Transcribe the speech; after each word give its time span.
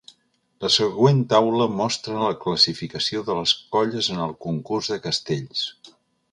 La 0.63 0.69
següent 0.75 1.19
taula 1.33 1.67
mostra 1.81 2.17
la 2.23 2.33
classificació 2.45 3.23
de 3.29 3.37
les 3.43 3.55
colles 3.77 4.11
en 4.17 4.25
el 4.27 4.37
concurs 4.49 4.93
de 4.95 5.01
castells. 5.09 5.65